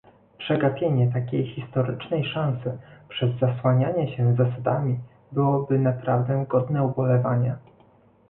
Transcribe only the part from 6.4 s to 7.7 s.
godne ubolewania